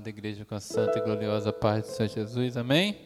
[0.00, 2.96] da igreja com a santa e gloriosa paz do Senhor Jesus, amém?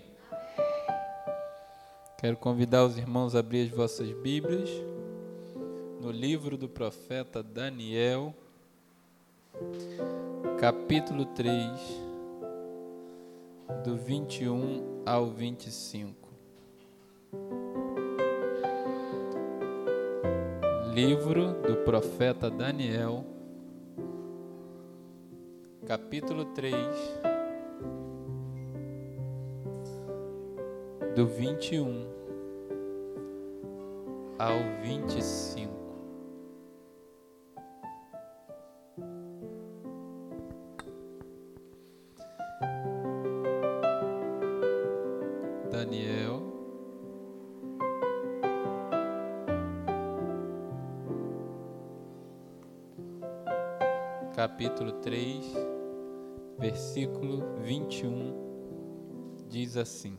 [2.19, 4.69] Quero convidar os irmãos a abrir as vossas Bíblias
[6.01, 8.35] no livro do profeta Daniel,
[10.61, 11.71] capítulo 3,
[13.85, 16.29] do 21 ao 25.
[20.93, 23.25] Livro do profeta Daniel,
[26.55, 26.75] 3,
[31.17, 32.07] do 21
[34.39, 35.73] ao 25.
[45.71, 46.43] Daniel.
[54.35, 55.72] Capítulo 3,
[56.59, 60.17] versículo 21, diz assim: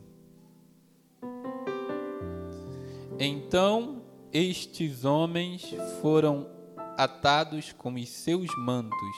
[3.18, 6.48] Então estes homens foram
[6.96, 9.16] atados com os seus mantos,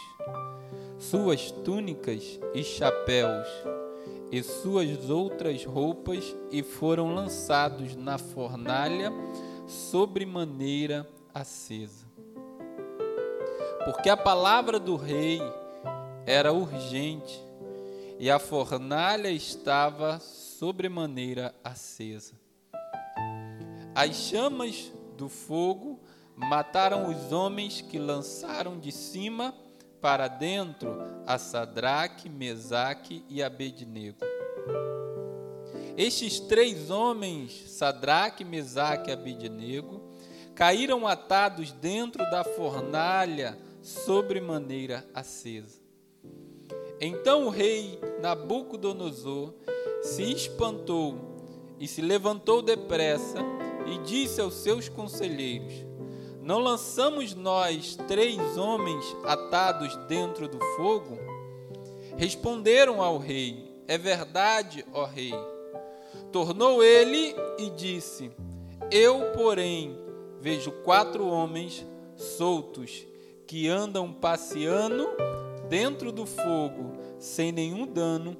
[0.98, 3.48] suas túnicas e chapéus,
[4.30, 9.10] e suas outras roupas, e foram lançados na fornalha
[9.66, 12.06] sobremaneira acesa.
[13.84, 15.40] Porque a palavra do rei
[16.26, 17.40] era urgente
[18.18, 22.34] e a fornalha estava sobremaneira acesa.
[23.94, 26.00] As chamas do fogo
[26.34, 29.54] mataram os homens que lançaram de cima
[30.00, 34.18] para dentro a Sadraque, Mesaque e Abednego.
[35.96, 40.12] Estes três homens, Sadraque, Mesaque e Abednego,
[40.54, 45.85] caíram atados dentro da fornalha sobremaneira acesa.
[47.00, 49.52] Então o rei Nabucodonosor
[50.02, 51.18] se espantou
[51.78, 53.38] e se levantou depressa
[53.86, 55.74] e disse aos seus conselheiros:
[56.40, 61.18] Não lançamos nós três homens atados dentro do fogo?
[62.16, 65.34] Responderam ao rei: É verdade, ó rei.
[66.32, 68.30] Tornou ele e disse:
[68.90, 69.98] Eu, porém,
[70.40, 71.84] vejo quatro homens
[72.16, 73.06] soltos
[73.46, 75.06] que andam passeando
[75.68, 78.36] dentro do fogo sem nenhum dano,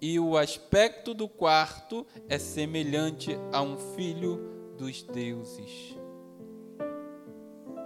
[0.00, 5.94] e o aspecto do quarto é semelhante a um filho dos deuses.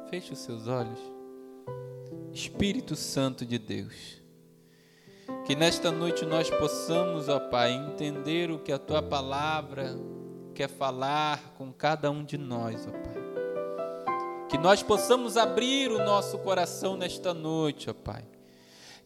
[0.08, 0.98] Feche os seus olhos.
[2.32, 4.20] Espírito Santo de Deus,
[5.44, 9.96] que nesta noite nós possamos, ó Pai, entender o que a tua palavra
[10.52, 13.24] quer falar com cada um de nós, ó Pai.
[14.48, 18.33] Que nós possamos abrir o nosso coração nesta noite, ó Pai.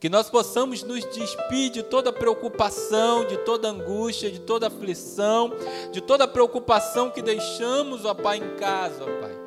[0.01, 5.53] Que nós possamos nos despir de toda preocupação, de toda angústia, de toda aflição,
[5.91, 9.39] de toda preocupação que deixamos, ó Pai, em casa, ó Pai.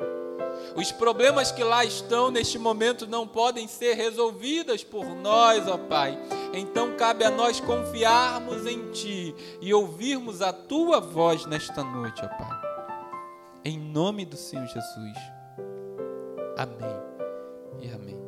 [0.76, 6.18] Os problemas que lá estão neste momento não podem ser resolvidos por nós, ó Pai.
[6.52, 12.28] Então cabe a nós confiarmos em Ti e ouvirmos a Tua voz nesta noite, ó
[12.28, 12.72] Pai.
[13.64, 15.16] Em nome do Senhor Jesus.
[16.56, 16.96] Amém
[17.80, 18.21] e amém.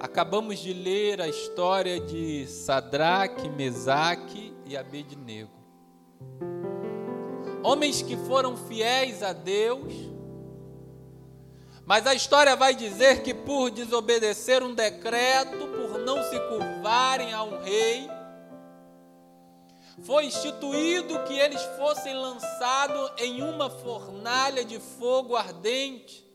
[0.00, 5.52] Acabamos de ler a história de Sadraque, Mesaque e Abednego.
[7.62, 9.92] Homens que foram fiéis a Deus,
[11.84, 17.42] mas a história vai dizer que por desobedecer um decreto, por não se curvarem a
[17.42, 18.08] um rei,
[20.02, 26.29] foi instituído que eles fossem lançados em uma fornalha de fogo ardente.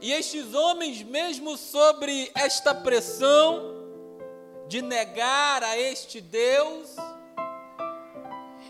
[0.00, 3.76] E estes homens, mesmo sobre esta pressão
[4.68, 6.94] de negar a este Deus,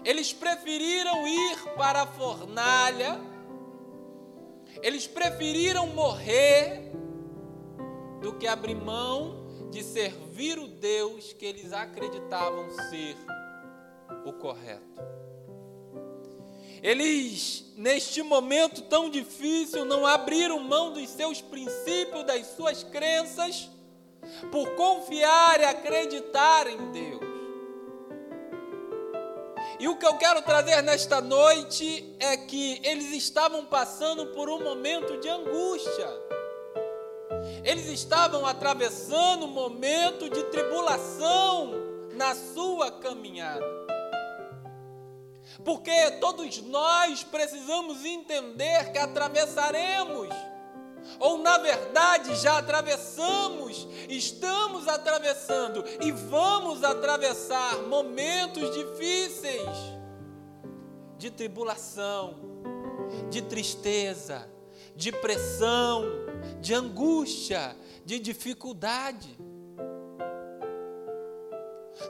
[0.04, 3.20] eles preferiram ir para a fornalha,
[4.82, 6.92] eles preferiram morrer
[8.20, 9.38] do que abrir mão
[9.70, 13.16] de servir o Deus que eles acreditavam ser
[14.24, 15.02] o correto.
[16.82, 23.70] Eles, neste momento tão difícil, não abriram mão dos seus princípios, das suas crenças,
[24.50, 27.22] por confiar e acreditar em Deus.
[29.78, 34.60] E o que eu quero trazer nesta noite é que eles estavam passando por um
[34.60, 36.08] momento de angústia.
[37.62, 41.74] Eles estavam atravessando um momento de tribulação
[42.14, 43.64] na sua caminhada.
[45.64, 50.28] Porque todos nós precisamos entender que atravessaremos
[51.18, 59.76] Ou na verdade já atravessamos, estamos atravessando e vamos atravessar momentos difíceis
[61.16, 62.36] de tribulação,
[63.30, 64.48] de tristeza,
[64.94, 66.04] de pressão,
[66.60, 69.36] de angústia, de dificuldade.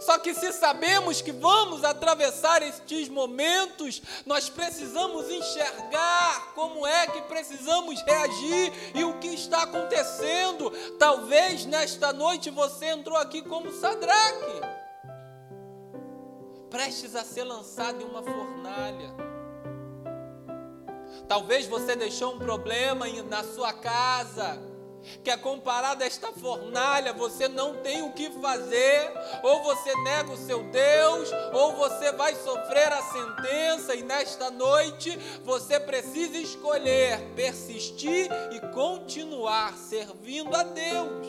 [0.00, 7.22] Só que se sabemos que vamos atravessar estes momentos, nós precisamos enxergar como é que
[7.22, 10.70] precisamos reagir e o que está acontecendo.
[10.98, 14.60] Talvez nesta noite você entrou aqui como Sadraque,
[16.70, 19.14] prestes a ser lançado em uma fornalha.
[21.26, 24.67] Talvez você deixou um problema na sua casa
[25.22, 29.12] que é comparado a esta fornalha, você não tem o que fazer,
[29.42, 35.16] ou você nega o seu Deus, ou você vai sofrer a sentença, e nesta noite
[35.44, 41.28] você precisa escolher persistir e continuar servindo a Deus.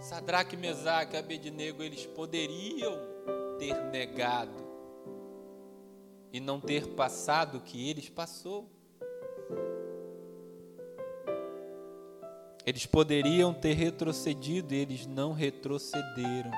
[0.00, 2.98] Sadraque, Mesaque e Abednego, eles poderiam
[3.58, 4.70] ter negado
[6.32, 8.68] e não ter passado o que eles passou.
[12.66, 16.52] Eles poderiam ter retrocedido e eles não retrocederam.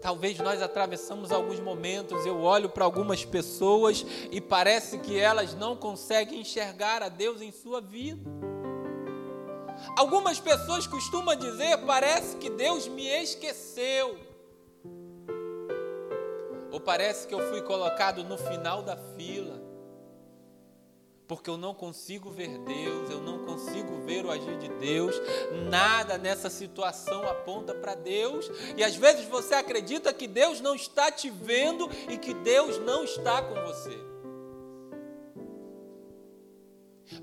[0.00, 5.74] Talvez nós atravessamos alguns momentos, eu olho para algumas pessoas e parece que elas não
[5.74, 8.30] conseguem enxergar a Deus em sua vida.
[9.96, 14.18] Algumas pessoas costumam dizer: parece que Deus me esqueceu.
[16.70, 19.47] Ou parece que eu fui colocado no final da fila
[21.28, 25.14] porque eu não consigo ver Deus, eu não consigo ver o agir de Deus,
[25.68, 31.12] nada nessa situação aponta para Deus, e às vezes você acredita que Deus não está
[31.12, 34.07] te vendo e que Deus não está com você.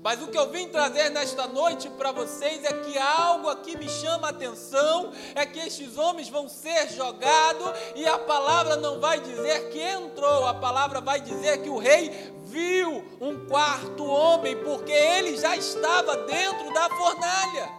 [0.02, 3.88] Mas o que eu vim trazer nesta noite para vocês é que algo aqui me
[3.88, 9.20] chama a atenção, é que estes homens vão ser jogados e a palavra não vai
[9.20, 12.10] dizer que entrou, a palavra vai dizer que o rei
[12.44, 17.75] viu um quarto homem, porque ele já estava dentro da fornalha.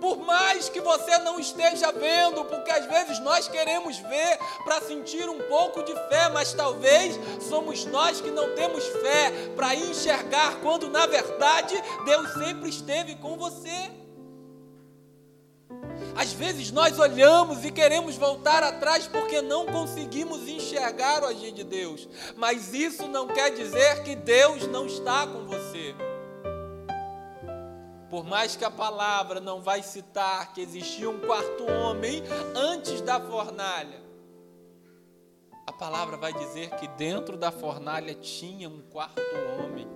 [0.00, 5.28] Por mais que você não esteja vendo, porque às vezes nós queremos ver para sentir
[5.28, 7.18] um pouco de fé, mas talvez
[7.48, 11.74] somos nós que não temos fé para enxergar, quando na verdade
[12.04, 13.90] Deus sempre esteve com você.
[16.14, 21.64] Às vezes nós olhamos e queremos voltar atrás porque não conseguimos enxergar o agir de
[21.64, 22.06] Deus,
[22.36, 25.71] mas isso não quer dizer que Deus não está com você.
[28.12, 32.22] Por mais que a palavra não vai citar que existia um quarto homem
[32.54, 34.02] antes da fornalha,
[35.66, 39.22] a palavra vai dizer que dentro da fornalha tinha um quarto
[39.58, 39.88] homem.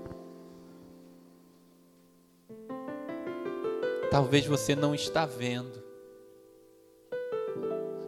[4.10, 5.84] Talvez você não está vendo,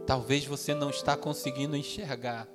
[0.07, 2.47] Talvez você não está conseguindo enxergar.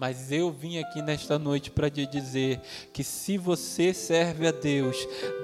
[0.00, 2.58] Mas eu vim aqui nesta noite para te dizer
[2.90, 4.96] que se você serve a Deus,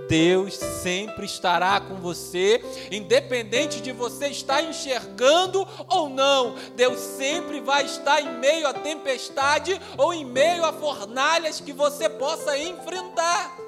[0.08, 6.54] Deus sempre estará com você, independente de você estar enxergando ou não.
[6.74, 12.08] Deus sempre vai estar em meio à tempestade ou em meio a fornalhas que você
[12.08, 13.65] possa enfrentar.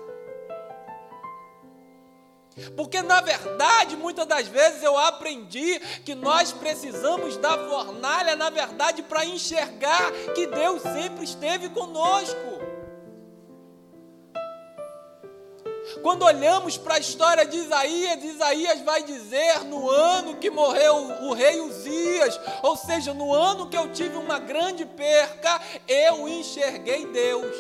[2.77, 9.03] Porque na verdade, muitas das vezes eu aprendi que nós precisamos da fornalha, na verdade,
[9.03, 12.59] para enxergar que Deus sempre esteve conosco.
[16.03, 21.33] Quando olhamos para a história de Isaías, Isaías vai dizer no ano que morreu o
[21.33, 27.57] rei Uzias, ou seja, no ano que eu tive uma grande perca, eu enxerguei Deus.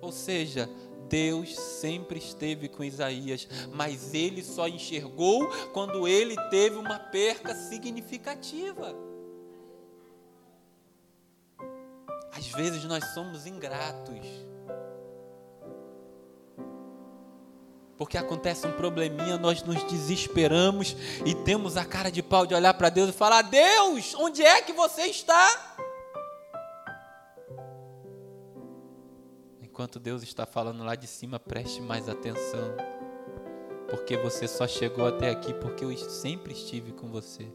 [0.00, 0.70] Ou seja,
[1.08, 8.94] Deus sempre esteve com Isaías, mas ele só enxergou quando ele teve uma perca significativa.
[12.36, 14.44] Às vezes nós somos ingratos.
[17.96, 22.74] Porque acontece um probleminha, nós nos desesperamos e temos a cara de pau de olhar
[22.74, 25.73] para Deus e falar: Deus, onde é que você está?
[29.74, 32.76] Enquanto Deus está falando lá de cima, preste mais atenção.
[33.90, 37.48] Porque você só chegou até aqui porque eu sempre estive com você.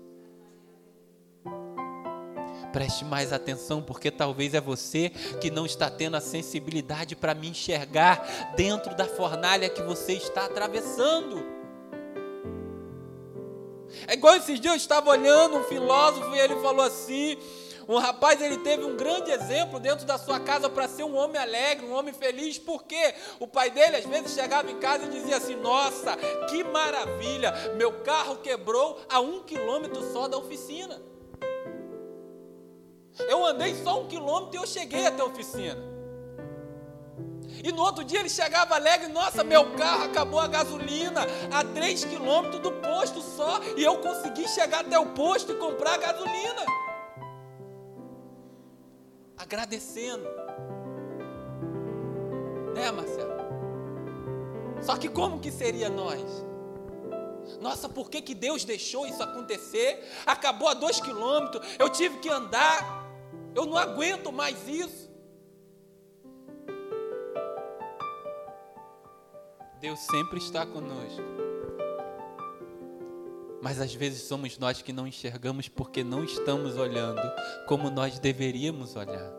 [2.73, 7.47] Preste mais atenção, porque talvez é você que não está tendo a sensibilidade para me
[7.47, 11.41] enxergar dentro da fornalha que você está atravessando.
[14.05, 17.37] É igual esses dias eu estava olhando um filósofo e ele falou assim:
[17.89, 21.41] Um rapaz, ele teve um grande exemplo dentro da sua casa para ser um homem
[21.41, 25.37] alegre, um homem feliz, porque o pai dele às vezes chegava em casa e dizia
[25.37, 26.15] assim: Nossa,
[26.47, 31.01] que maravilha, meu carro quebrou a um quilômetro só da oficina.
[33.27, 35.89] Eu andei só um quilômetro e eu cheguei até a oficina.
[37.63, 42.05] E no outro dia ele chegava alegre, nossa, meu carro acabou a gasolina a 3
[42.05, 46.78] quilômetros do posto só, e eu consegui chegar até o posto e comprar a gasolina.
[49.49, 50.29] Agradecendo.
[52.75, 53.33] Né, Marcelo?
[54.79, 56.21] Só que como que seria nós?
[57.59, 60.07] Nossa, por que, que Deus deixou isso acontecer?
[60.23, 63.09] Acabou a dois quilômetros, eu tive que andar,
[63.55, 65.09] eu não aguento mais isso.
[69.81, 71.23] Deus sempre está conosco.
[73.63, 77.23] Mas às vezes somos nós que não enxergamos porque não estamos olhando
[77.65, 79.38] como nós deveríamos olhar.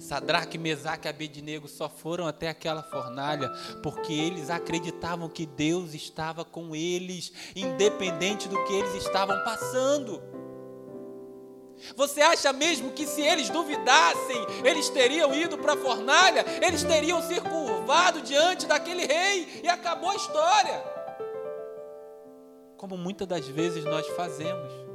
[0.00, 3.50] Sadraque, Mesaque e Abednego só foram até aquela fornalha
[3.82, 10.22] porque eles acreditavam que Deus estava com eles, independente do que eles estavam passando.
[11.96, 17.22] Você acha mesmo que se eles duvidassem, eles teriam ido para a fornalha, eles teriam
[17.22, 20.82] se curvado diante daquele rei e acabou a história?
[22.76, 24.89] Como muitas das vezes nós fazemos,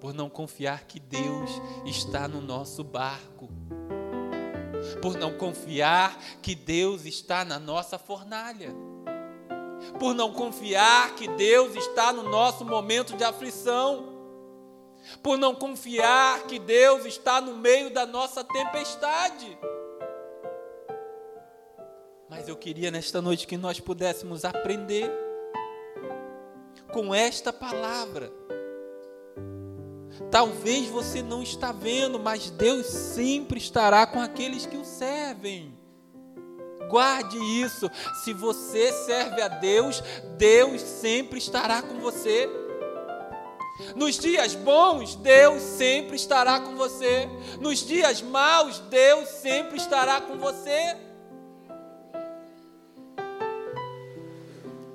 [0.00, 1.50] por não confiar que Deus
[1.84, 3.48] está no nosso barco,
[5.02, 8.74] por não confiar que Deus está na nossa fornalha,
[9.98, 14.18] por não confiar que Deus está no nosso momento de aflição
[15.22, 19.58] por não confiar que Deus está no meio da nossa tempestade.
[22.28, 25.10] Mas eu queria nesta noite que nós pudéssemos aprender
[26.92, 28.30] com esta palavra.
[30.30, 35.76] Talvez você não está vendo, mas Deus sempre estará com aqueles que o servem.
[36.88, 37.90] Guarde isso.
[38.24, 40.02] Se você serve a Deus,
[40.36, 42.48] Deus sempre estará com você.
[43.94, 47.28] Nos dias bons, Deus sempre estará com você.
[47.60, 50.96] Nos dias maus, Deus sempre estará com você.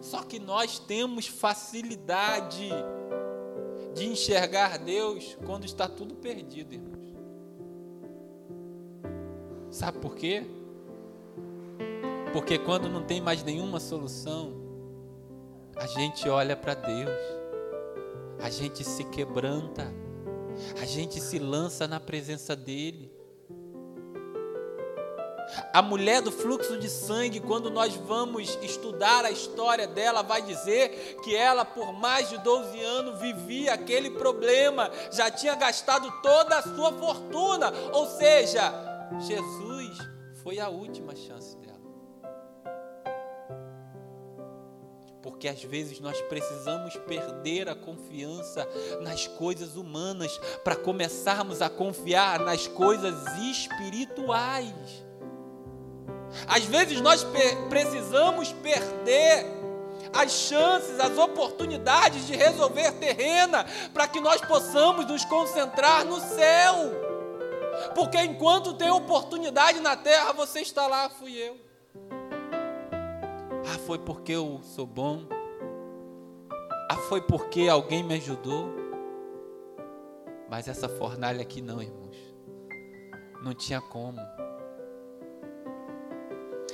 [0.01, 2.69] Só que nós temos facilidade
[3.93, 7.13] de enxergar Deus quando está tudo perdido, irmãos.
[9.69, 10.45] Sabe por quê?
[12.31, 14.53] Porque quando não tem mais nenhuma solução,
[15.75, 17.43] a gente olha para Deus
[18.43, 19.88] a gente se quebranta,
[20.81, 23.09] a gente se lança na presença dEle.
[25.74, 31.17] A mulher do fluxo de sangue, quando nós vamos estudar a história dela, vai dizer
[31.24, 36.63] que ela, por mais de 12 anos, vivia aquele problema, já tinha gastado toda a
[36.63, 38.74] sua fortuna, ou seja,
[39.27, 39.98] Jesus
[40.43, 41.63] foi a última chance
[45.24, 48.67] porque às vezes nós precisamos perder a confiança
[49.01, 54.74] nas coisas humanas para começarmos a confiar nas coisas espirituais.
[56.47, 57.25] Às vezes nós
[57.69, 59.45] precisamos perder
[60.13, 66.75] as chances, as oportunidades de resolver terrena para que nós possamos nos concentrar no céu.
[67.95, 71.57] Porque enquanto tem oportunidade na terra, você está lá, fui eu.
[73.65, 75.23] Ah, foi porque eu sou bom.
[76.89, 78.69] Ah, foi porque alguém me ajudou.
[80.49, 82.15] Mas essa fornalha aqui não, irmãos.
[83.41, 84.19] Não tinha como.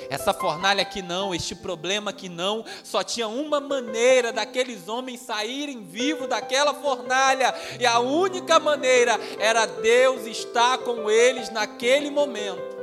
[0.09, 5.83] Essa fornalha aqui não, este problema aqui não, só tinha uma maneira daqueles homens saírem
[5.83, 12.79] vivos daquela fornalha, e a única maneira era Deus estar com eles naquele momento.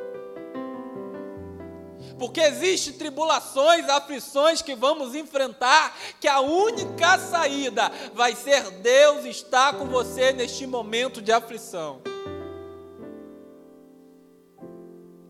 [2.17, 9.75] Porque existem tribulações, aflições que vamos enfrentar, que a única saída vai ser Deus estar
[9.75, 12.01] com você neste momento de aflição.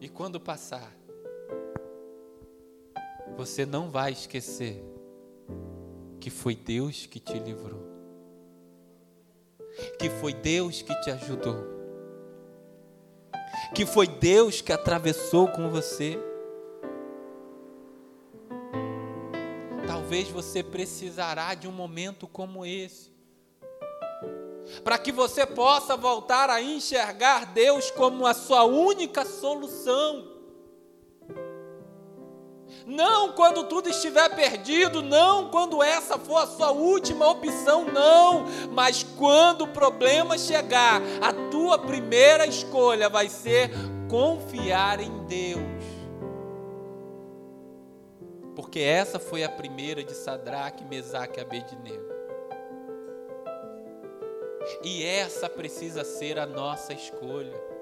[0.00, 0.92] E quando passar,
[3.36, 4.82] você não vai esquecer
[6.20, 7.82] que foi Deus que te livrou,
[9.98, 11.64] que foi Deus que te ajudou,
[13.74, 16.18] que foi Deus que atravessou com você.
[20.06, 23.12] talvez você precisará de um momento como esse.
[24.84, 30.35] Para que você possa voltar a enxergar Deus como a sua única solução.
[32.86, 39.02] Não quando tudo estiver perdido, não quando essa for a sua última opção, não, mas
[39.02, 43.70] quando o problema chegar, a tua primeira escolha vai ser
[44.08, 45.66] confiar em Deus.
[48.54, 52.06] Porque essa foi a primeira de Sadraque, Mesaque e Abednego.
[54.84, 57.75] E essa precisa ser a nossa escolha.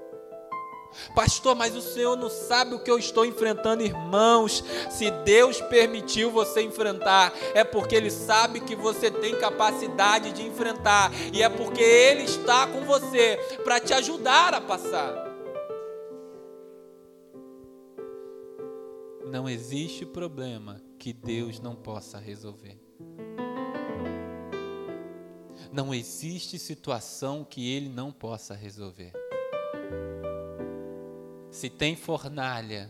[1.13, 4.63] Pastor, mas o Senhor não sabe o que eu estou enfrentando, irmãos.
[4.89, 11.11] Se Deus permitiu você enfrentar, é porque Ele sabe que você tem capacidade de enfrentar,
[11.33, 15.25] e é porque Ele está com você para te ajudar a passar.
[19.25, 22.79] Não existe problema que Deus não possa resolver.
[25.71, 29.11] Não existe situação que Ele não possa resolver.
[31.55, 32.89] Se tem fornalha,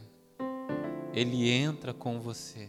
[1.13, 2.67] Ele entra com você.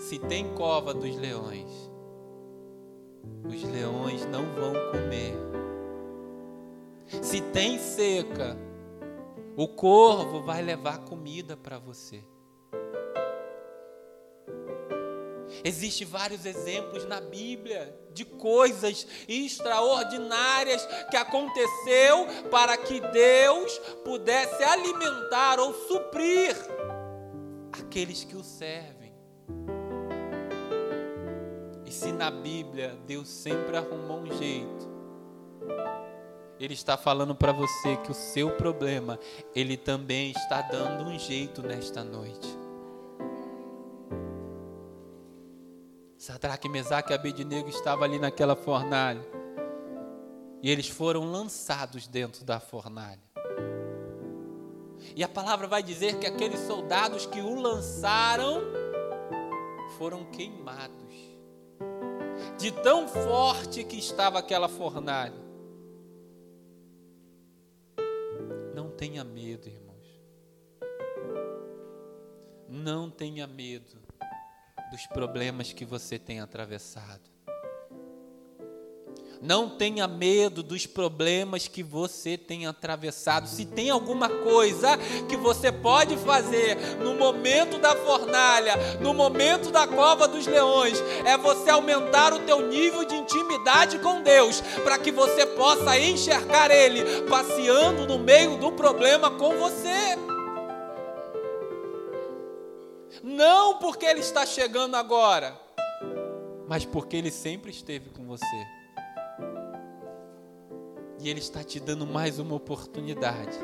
[0.00, 1.70] Se tem cova dos leões,
[3.48, 5.36] os leões não vão comer.
[7.22, 8.58] Se tem seca,
[9.56, 12.20] o corvo vai levar comida para você.
[15.64, 25.58] Existem vários exemplos na Bíblia de coisas extraordinárias que aconteceu para que Deus pudesse alimentar
[25.58, 26.54] ou suprir
[27.72, 29.14] aqueles que o servem.
[31.86, 34.92] E se na Bíblia Deus sempre arrumou um jeito,
[36.60, 39.18] Ele está falando para você que o seu problema,
[39.54, 42.63] Ele também está dando um jeito nesta noite.
[46.24, 49.20] Sadraque, Mesaque e Abednego estavam ali naquela fornalha.
[50.62, 53.20] E eles foram lançados dentro da fornalha.
[55.14, 58.62] E a palavra vai dizer que aqueles soldados que o lançaram
[59.98, 61.14] foram queimados.
[62.58, 65.44] De tão forte que estava aquela fornalha.
[68.74, 70.08] Não tenha medo, irmãos.
[72.66, 74.03] Não tenha medo
[74.94, 77.20] dos problemas que você tem atravessado.
[79.42, 83.48] Não tenha medo dos problemas que você tem atravessado.
[83.48, 84.96] Se tem alguma coisa
[85.28, 91.36] que você pode fazer no momento da fornalha, no momento da cova dos leões, é
[91.36, 97.22] você aumentar o teu nível de intimidade com Deus, para que você possa enxergar ele
[97.22, 100.33] passeando no meio do problema com você.
[103.26, 105.58] Não porque Ele está chegando agora,
[106.68, 108.66] mas porque Ele sempre esteve com você.
[111.18, 113.58] E Ele está te dando mais uma oportunidade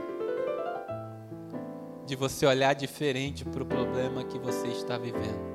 [2.06, 5.49] de você olhar diferente para o problema que você está vivendo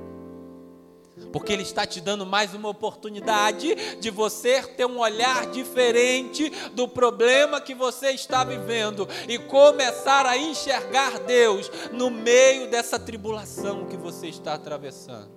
[1.35, 6.87] porque Ele está te dando mais uma oportunidade de você ter um olhar diferente do
[6.87, 13.97] problema que você está vivendo e começar a enxergar Deus no meio dessa tribulação que
[13.97, 15.29] você está atravessando.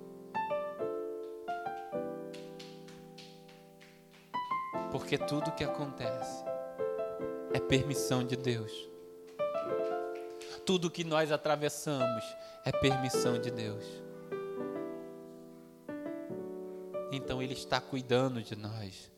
[4.92, 6.44] Porque tudo que acontece
[7.52, 8.70] é permissão de Deus.
[10.64, 12.22] Tudo que nós atravessamos
[12.64, 14.07] é permissão de Deus.
[17.10, 19.10] Então Ele está cuidando de nós.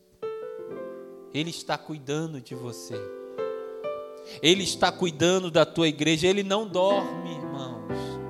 [1.33, 2.95] Ele está cuidando de você.
[4.41, 6.27] Ele está cuidando da tua igreja.
[6.27, 8.21] Ele não dorme, irmãos.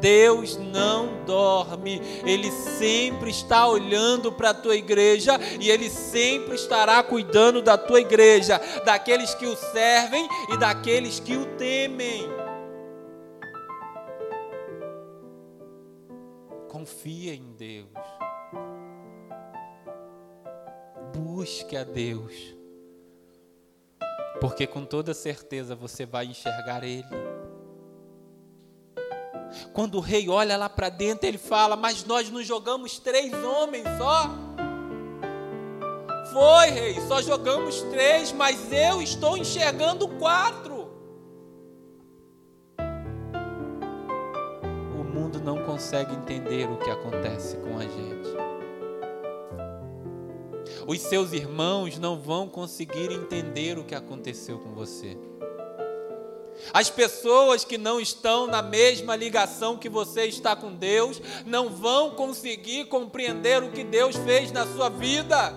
[0.00, 7.02] Deus não dorme, Ele sempre está olhando para a tua igreja e Ele sempre estará
[7.02, 12.28] cuidando da tua igreja, daqueles que o servem e daqueles que o temem.
[16.68, 17.88] Confia em Deus.
[21.38, 22.32] Busque a Deus,
[24.40, 27.06] porque com toda certeza você vai enxergar Ele.
[29.72, 33.84] Quando o rei olha lá para dentro, ele fala: Mas nós não jogamos três homens
[33.96, 34.28] só.
[36.32, 40.90] Foi, rei, só jogamos três, mas eu estou enxergando quatro.
[44.92, 48.47] O mundo não consegue entender o que acontece com a gente
[50.88, 55.18] os seus irmãos não vão conseguir entender o que aconteceu com você.
[56.72, 62.12] As pessoas que não estão na mesma ligação que você está com Deus não vão
[62.12, 65.54] conseguir compreender o que Deus fez na sua vida.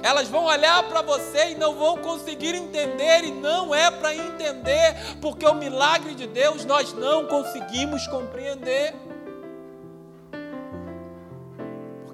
[0.00, 4.94] Elas vão olhar para você e não vão conseguir entender, e não é para entender,
[5.20, 8.94] porque o milagre de Deus nós não conseguimos compreender.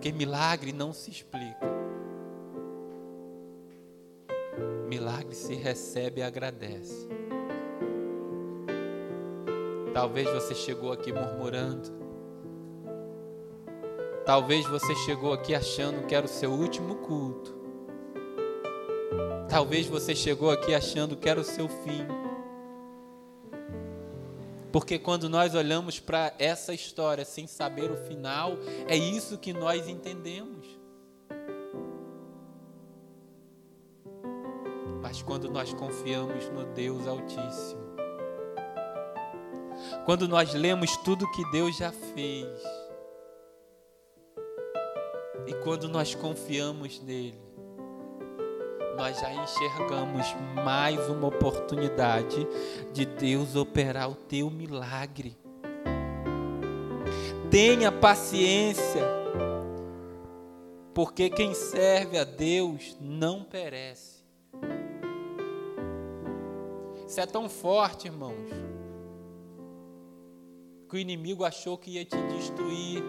[0.02, 1.64] Porque milagre não se explica.
[4.88, 7.08] Milagre se recebe e agradece.
[9.94, 11.88] Talvez você chegou aqui murmurando.
[14.26, 17.54] Talvez você chegou aqui achando que era o seu último culto.
[19.48, 22.04] Talvez você chegou aqui achando que era o seu fim.
[24.72, 28.52] Porque quando nós olhamos para essa história sem saber o final,
[28.88, 30.66] é isso que nós entendemos.
[35.02, 37.82] Mas quando nós confiamos no Deus Altíssimo,
[40.06, 42.48] quando nós lemos tudo que Deus já fez,
[45.46, 47.38] e quando nós confiamos nele,
[48.96, 52.46] nós já enxergamos mais uma oportunidade
[52.92, 55.36] de Deus operar o teu milagre.
[57.50, 59.02] Tenha paciência,
[60.94, 64.22] porque quem serve a Deus não perece.
[67.06, 68.48] Isso é tão forte, irmãos,
[70.88, 73.02] que o inimigo achou que ia te destruir.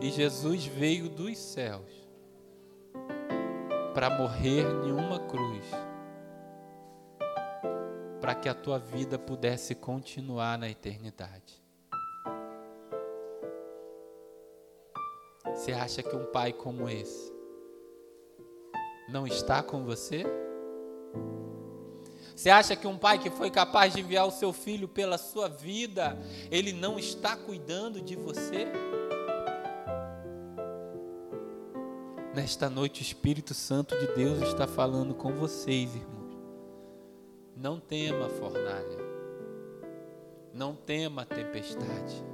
[0.00, 2.07] E Jesus veio dos céus
[3.98, 5.64] para morrer em uma cruz,
[8.20, 11.60] para que a tua vida pudesse continuar na eternidade.
[15.46, 17.32] Você acha que um pai como esse
[19.08, 20.24] não está com você?
[22.36, 25.48] Você acha que um pai que foi capaz de enviar o seu filho pela sua
[25.48, 26.16] vida,
[26.52, 28.68] ele não está cuidando de você?
[32.38, 36.38] Nesta noite, o Espírito Santo de Deus está falando com vocês, irmãos.
[37.56, 38.96] Não tema fornalha.
[40.54, 42.24] Não tema a tempestade.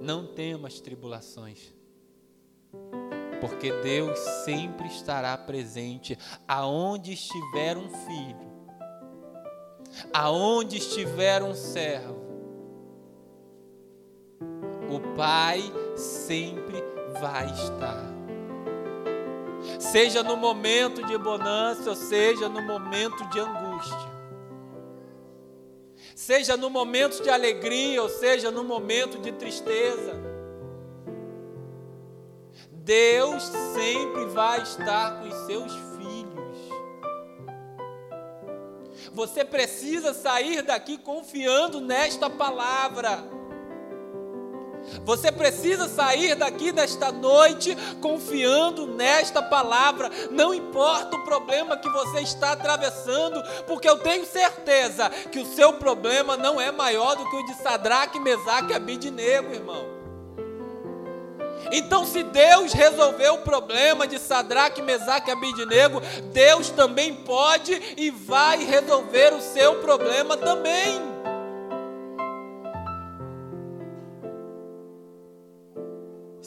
[0.00, 1.72] Não tema as tribulações.
[3.40, 8.50] Porque Deus sempre estará presente aonde estiver um filho.
[10.12, 12.18] Aonde estiver um servo.
[14.90, 15.60] O Pai
[15.94, 16.82] sempre
[17.20, 18.09] vai estar
[19.80, 24.10] seja no momento de bonança, ou seja no momento de angústia,
[26.14, 30.20] seja no momento de alegria, ou seja no momento de tristeza.
[32.70, 33.42] Deus
[33.74, 36.40] sempre vai estar com os seus filhos.
[39.12, 43.39] Você precisa sair daqui confiando nesta palavra.
[45.04, 52.20] Você precisa sair daqui desta noite confiando nesta palavra, não importa o problema que você
[52.20, 57.36] está atravessando, porque eu tenho certeza que o seu problema não é maior do que
[57.36, 60.00] o de Sadraque, Mesaque e Abidinego, irmão.
[61.72, 66.00] Então, se Deus resolveu o problema de Sadraque, Mesaque e Abidinego,
[66.32, 71.19] Deus também pode e vai resolver o seu problema também.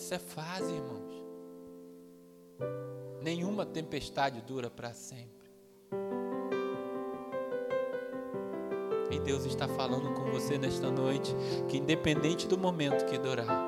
[0.04, 1.24] Isso é fase, irmãos.
[3.22, 5.50] Nenhuma tempestade dura para sempre.
[9.10, 11.34] E Deus está falando com você nesta noite
[11.70, 13.66] que, independente do momento que durar,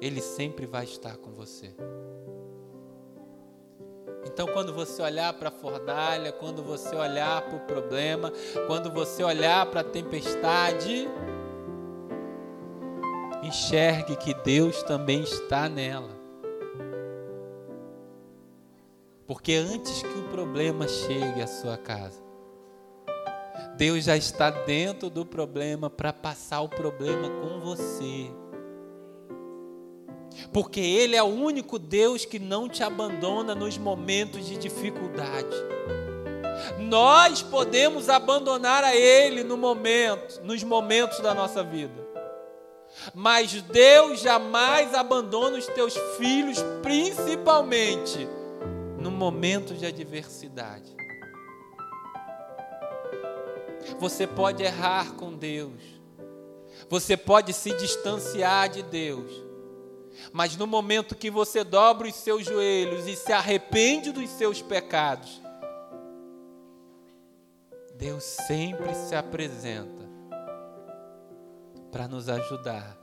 [0.00, 1.74] Ele sempre vai estar com você.
[4.26, 8.32] Então, quando você olhar para a fornalha, quando você olhar para o problema,
[8.68, 11.08] quando você olhar para a tempestade,
[13.48, 16.16] enxergue que Deus também está nela.
[19.26, 22.22] Porque antes que o problema chegue à sua casa,
[23.76, 28.30] Deus já está dentro do problema para passar o problema com você.
[30.52, 35.56] Porque Ele é o único Deus que não te abandona nos momentos de dificuldade.
[36.78, 42.07] Nós podemos abandonar a Ele no momento, nos momentos da nossa vida.
[43.14, 48.28] Mas Deus jamais abandona os teus filhos, principalmente
[48.98, 50.96] no momento de adversidade.
[53.98, 55.80] Você pode errar com Deus,
[56.88, 59.42] você pode se distanciar de Deus,
[60.32, 65.40] mas no momento que você dobra os seus joelhos e se arrepende dos seus pecados,
[67.94, 69.97] Deus sempre se apresenta
[71.90, 72.96] para nos ajudar,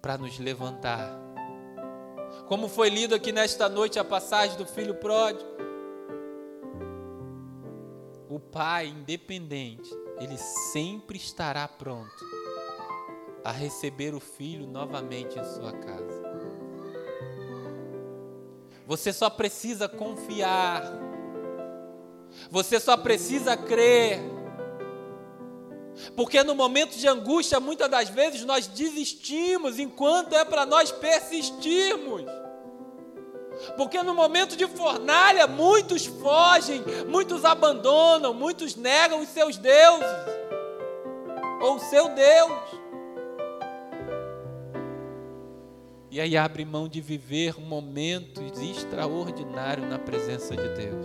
[0.00, 1.10] para nos levantar.
[2.46, 5.48] Como foi lido aqui nesta noite a passagem do filho pródigo.
[8.28, 12.24] O pai, independente, ele sempre estará pronto
[13.44, 16.28] a receber o filho novamente em sua casa.
[18.86, 20.82] Você só precisa confiar.
[22.50, 24.37] Você só precisa crer.
[26.14, 32.24] Porque no momento de angústia, muitas das vezes nós desistimos, enquanto é para nós persistirmos.
[33.76, 40.06] Porque no momento de fornalha, muitos fogem, muitos abandonam, muitos negam os seus deuses,
[41.60, 42.88] ou o seu Deus.
[46.10, 51.04] E aí abre mão de viver um momento extraordinário na presença de Deus.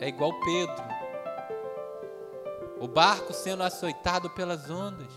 [0.00, 0.99] É igual Pedro.
[2.80, 5.12] O barco sendo açoitado pelas ondas.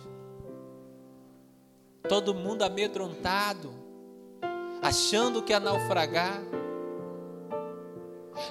[2.09, 3.73] Todo mundo amedrontado,
[4.81, 6.41] achando que ia naufragar.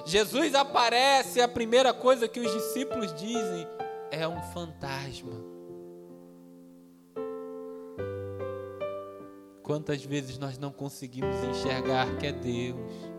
[0.03, 3.67] Jesus aparece, a primeira coisa que os discípulos dizem
[4.09, 5.53] é um fantasma.
[9.61, 13.12] Quantas vezes nós não conseguimos enxergar que é Deus?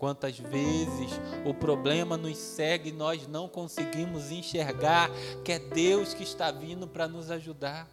[0.00, 1.10] Quantas vezes
[1.44, 5.10] o problema nos segue e nós não conseguimos enxergar
[5.44, 7.86] que é Deus que está vindo para nos ajudar?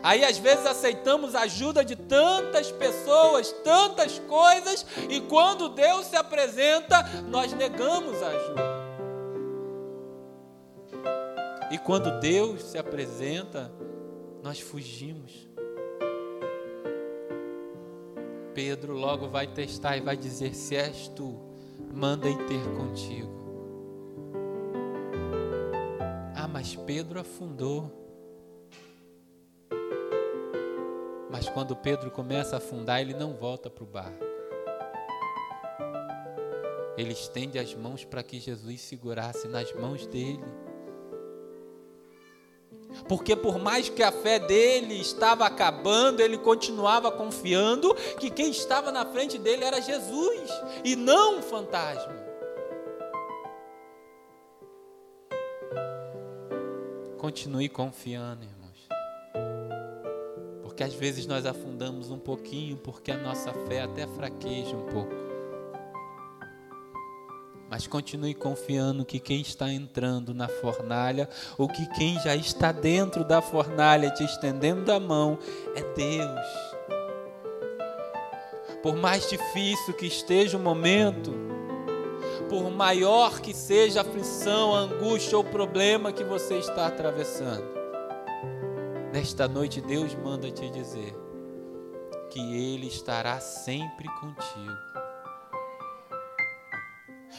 [0.00, 6.14] Aí às vezes aceitamos a ajuda de tantas pessoas, tantas coisas, e quando Deus se
[6.14, 8.62] apresenta, nós negamos a ajuda.
[11.72, 13.68] E quando Deus se apresenta,
[14.44, 15.47] nós fugimos.
[18.58, 21.38] Pedro logo vai testar e vai dizer: Se és tu,
[21.94, 23.30] manda ir ter contigo.
[26.34, 27.88] Ah, mas Pedro afundou.
[31.30, 34.24] Mas quando Pedro começa a afundar, ele não volta para o barco.
[36.96, 40.42] Ele estende as mãos para que Jesus segurasse nas mãos dele.
[43.08, 48.92] Porque por mais que a fé dele estava acabando, ele continuava confiando que quem estava
[48.92, 50.50] na frente dele era Jesus
[50.84, 52.28] e não um fantasma.
[57.16, 58.88] Continue confiando, irmãos.
[60.62, 65.27] Porque às vezes nós afundamos um pouquinho porque a nossa fé até fraqueja um pouco.
[67.70, 71.28] Mas continue confiando que quem está entrando na fornalha,
[71.58, 75.38] ou que quem já está dentro da fornalha te estendendo a mão,
[75.74, 76.46] é Deus.
[78.82, 81.34] Por mais difícil que esteja o momento,
[82.48, 87.66] por maior que seja a aflição, a angústia ou problema que você está atravessando,
[89.12, 91.14] nesta noite Deus manda te dizer
[92.30, 94.97] que Ele estará sempre contigo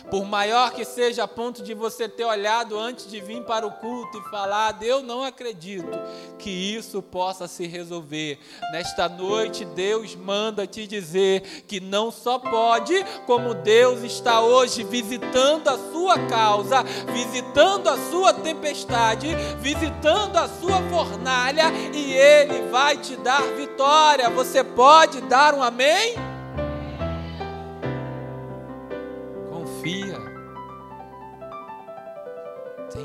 [0.09, 3.71] por maior que seja a ponto de você ter olhado antes de vir para o
[3.71, 5.89] culto e falar, eu não acredito
[6.37, 8.39] que isso possa se resolver.
[8.71, 15.67] Nesta noite, Deus manda te dizer que não só pode, como Deus está hoje visitando
[15.67, 19.27] a sua causa, visitando a sua tempestade,
[19.59, 24.29] visitando a sua fornalha e Ele vai te dar vitória.
[24.29, 26.28] Você pode dar um amém?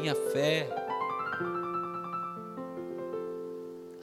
[0.04, 0.68] Tenha fé.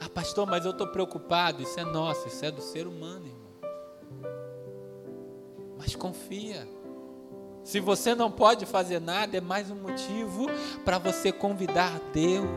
[0.00, 1.62] Ah, pastor, mas eu estou preocupado.
[1.62, 3.52] Isso é nosso, isso é do ser humano, irmão.
[5.78, 6.68] Mas confia.
[7.62, 10.46] Se você não pode fazer nada, é mais um motivo
[10.84, 12.48] para você convidar Deus.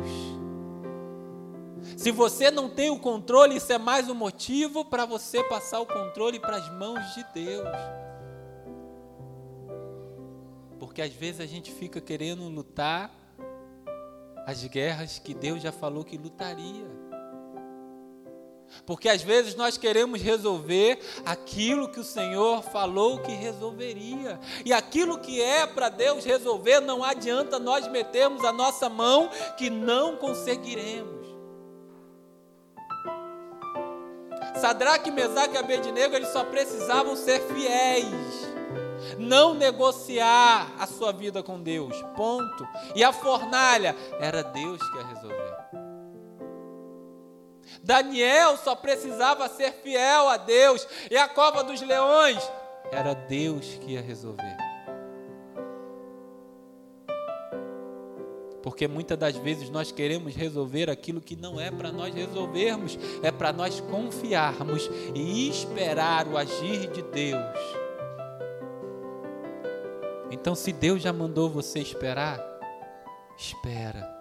[1.96, 5.86] Se você não tem o controle, isso é mais um motivo para você passar o
[5.86, 7.68] controle para as mãos de Deus.
[10.80, 13.25] Porque às vezes a gente fica querendo lutar
[14.46, 16.86] as guerras que Deus já falou que lutaria.
[18.86, 24.40] Porque às vezes nós queremos resolver aquilo que o Senhor falou que resolveria.
[24.64, 29.70] E aquilo que é para Deus resolver, não adianta nós metermos a nossa mão que
[29.70, 31.26] não conseguiremos.
[34.60, 38.56] Sadraque, Mesaque e Abednego, eles só precisavam ser fiéis
[39.18, 41.96] não negociar a sua vida com Deus.
[42.16, 42.68] Ponto.
[42.96, 45.56] E a fornalha era Deus que ia resolver.
[47.84, 50.88] Daniel só precisava ser fiel a Deus.
[51.10, 52.42] E a cova dos leões
[52.92, 54.58] era Deus que ia resolver.
[58.66, 63.32] Porque muitas das vezes nós queremos resolver aquilo que não é para nós resolvermos, é
[63.32, 67.85] para nós confiarmos e esperar o agir de Deus.
[70.32, 72.40] Então, se Deus já mandou você esperar,
[73.38, 74.15] espera.